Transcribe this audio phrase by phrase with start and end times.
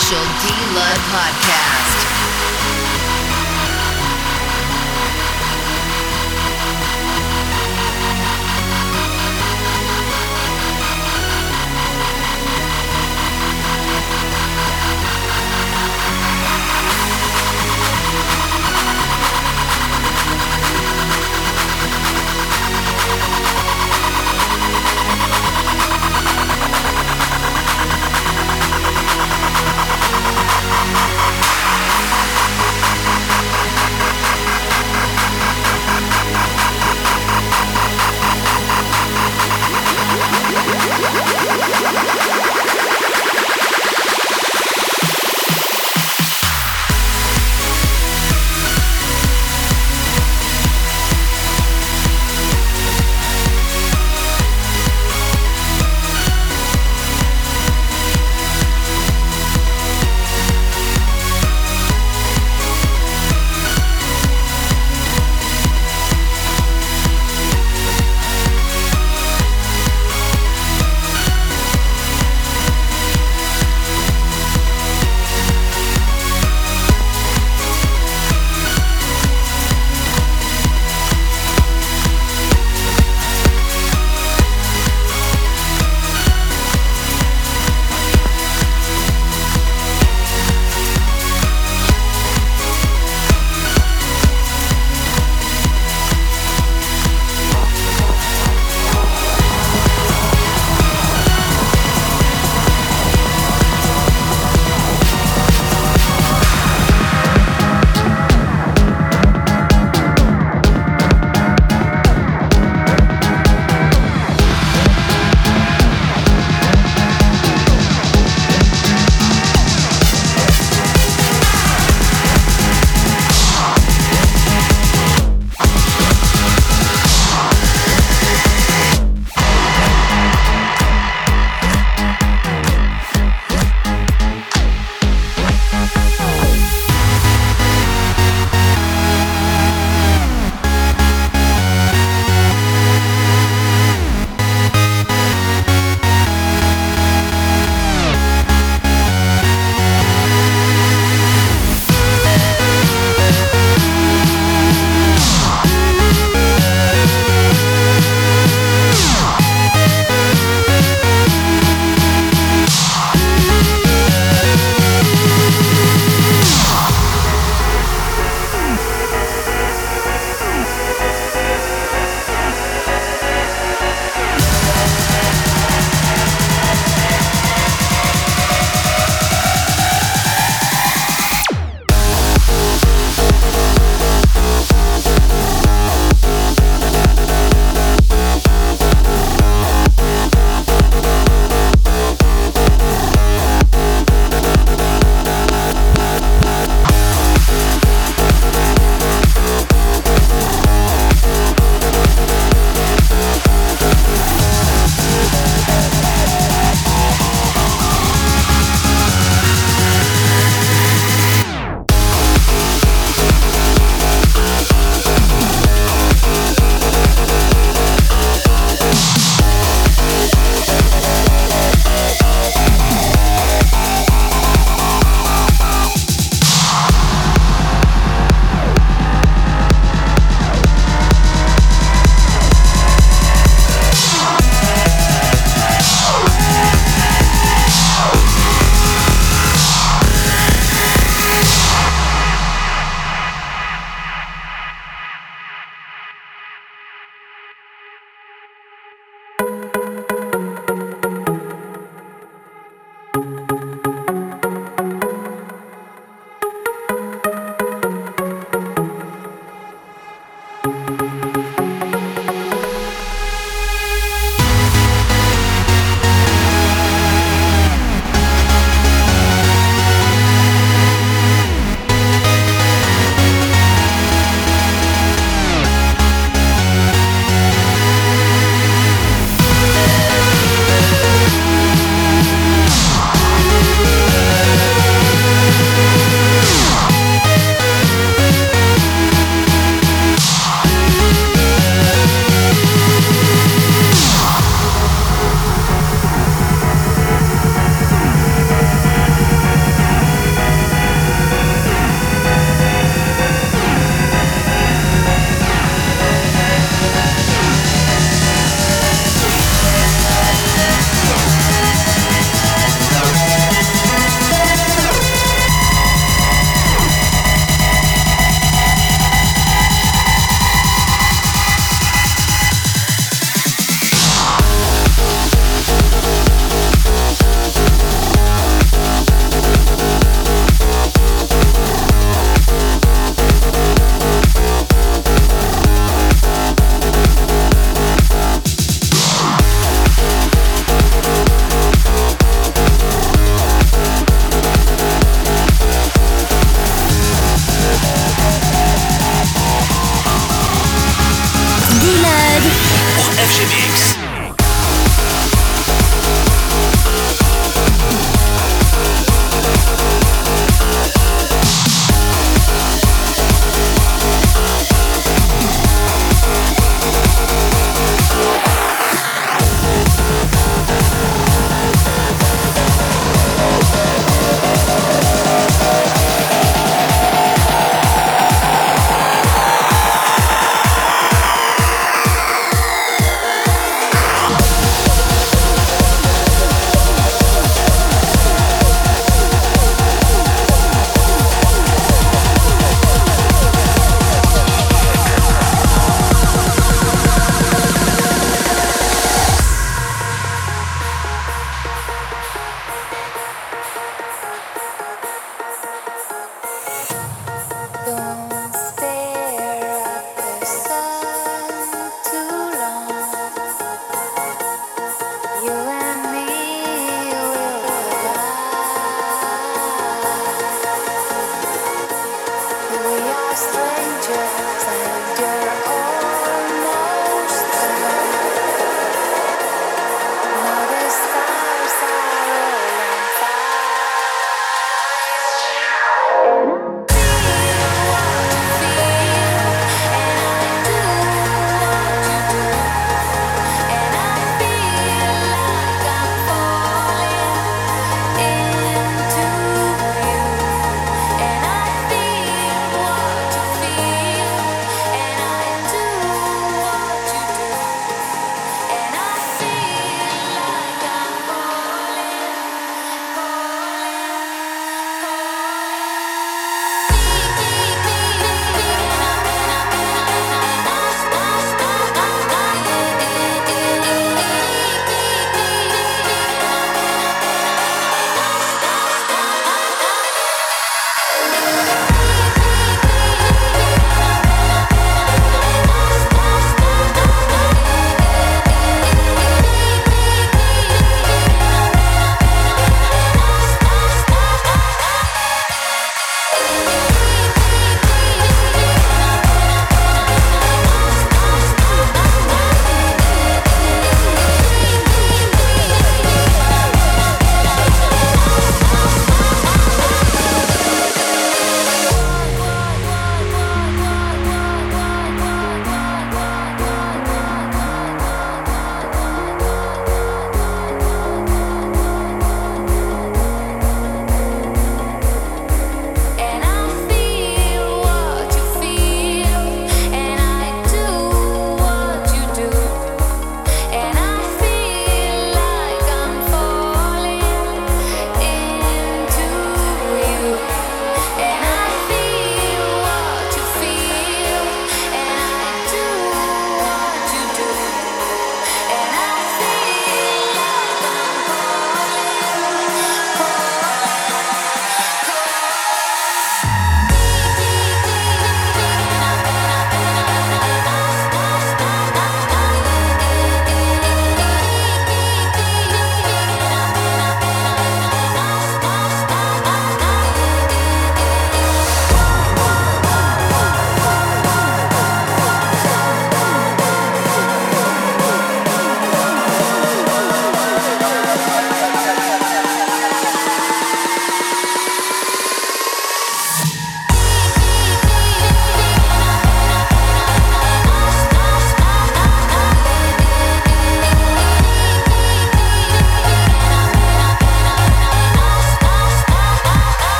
[0.00, 1.59] official D Lud podcast.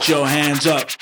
[0.00, 0.99] Put your hands up.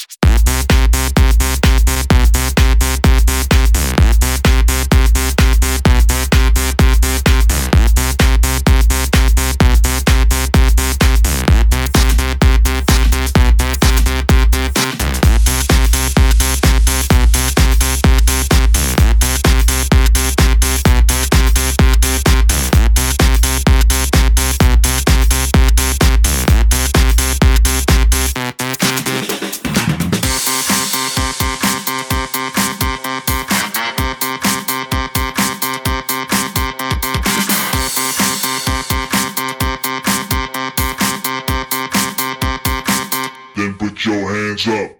[44.64, 44.97] Hands up.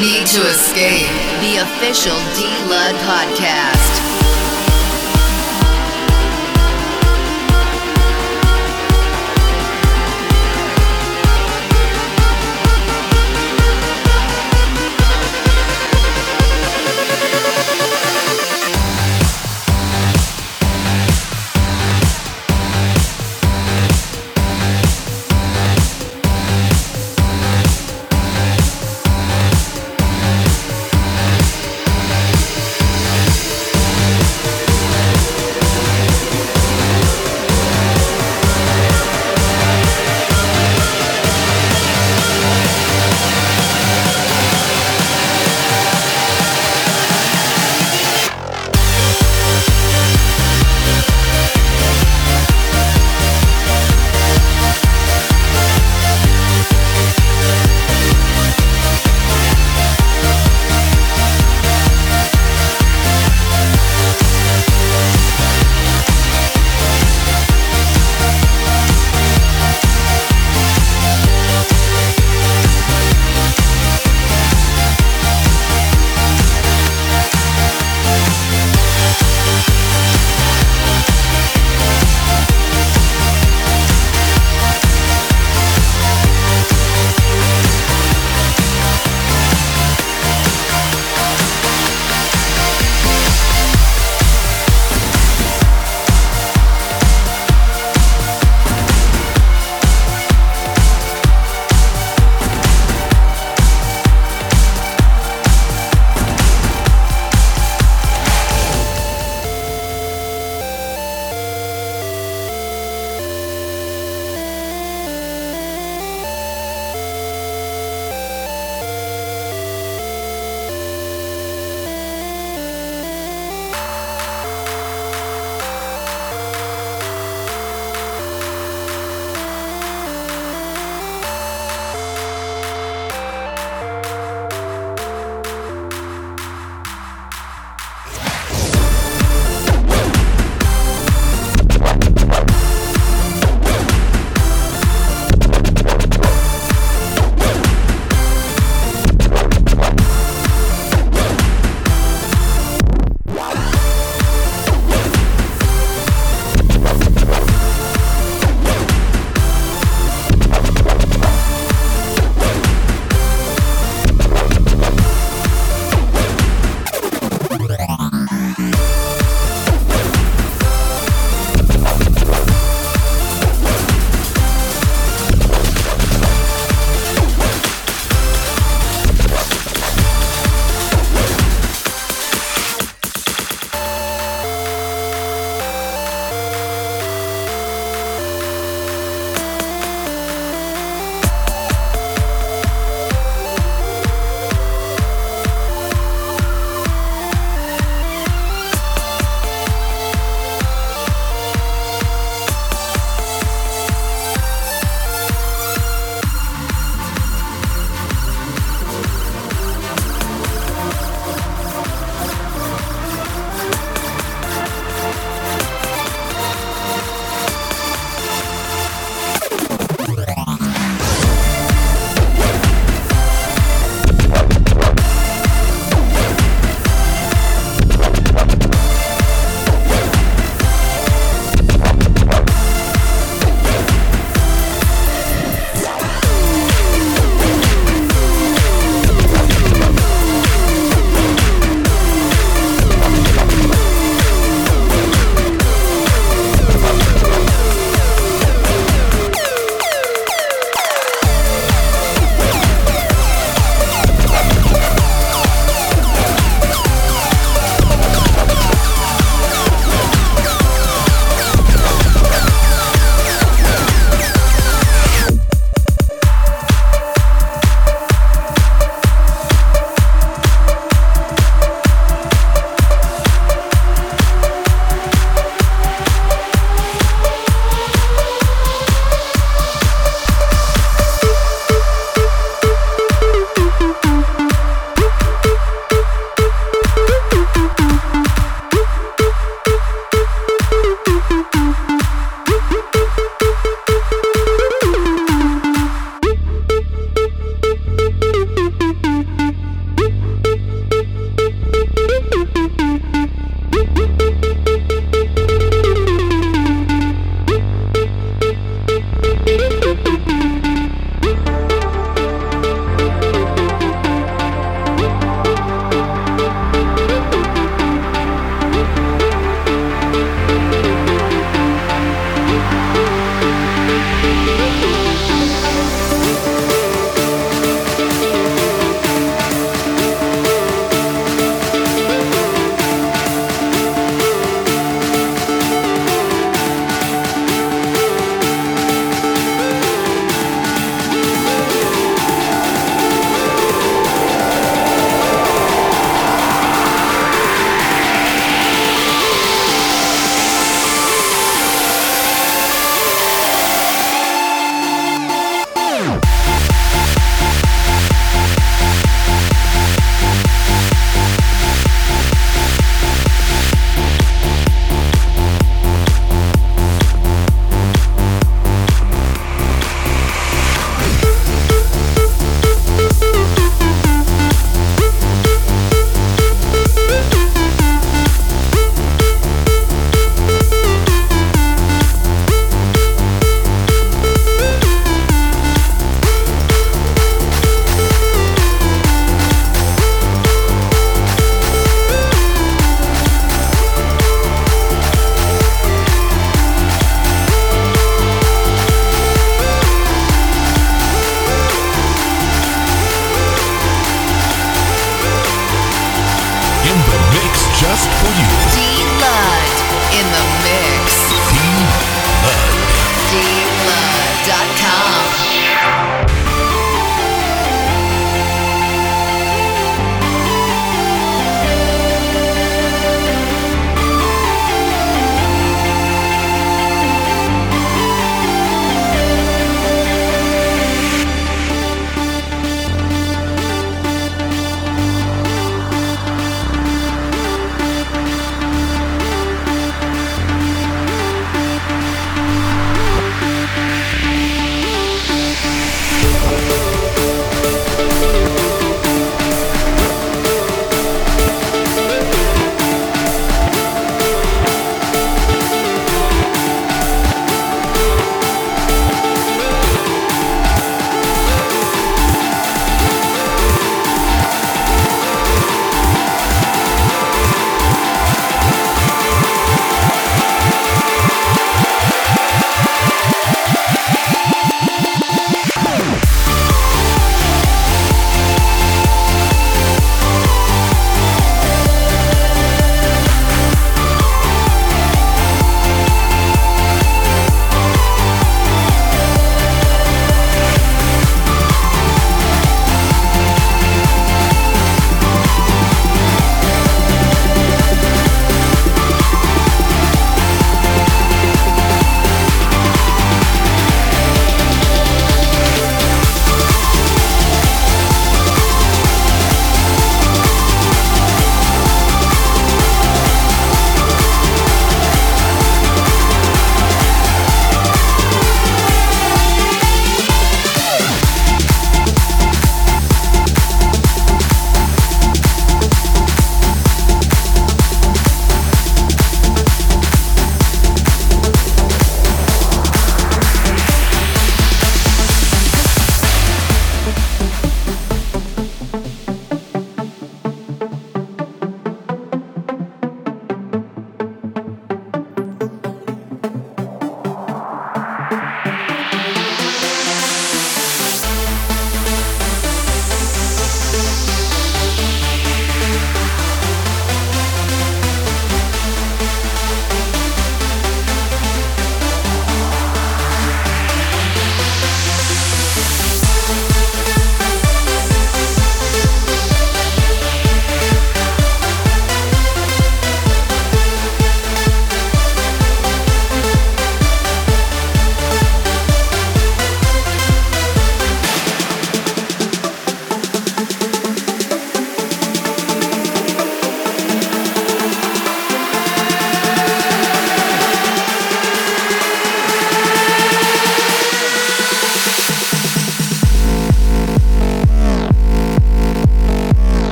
[0.00, 1.08] Need to escape
[1.40, 4.13] the official D Lud podcast.